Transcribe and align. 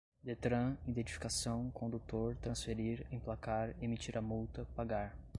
detran, 0.23 0.75
identificação, 0.87 1.69
condutor, 1.69 2.35
transferir, 2.37 3.05
emplacar, 3.11 3.75
emitir 3.79 4.17
a 4.17 4.21
multa, 4.21 4.65
pagar 4.75 5.15